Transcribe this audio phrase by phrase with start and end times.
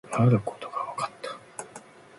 [0.13, 1.29] あることが分かった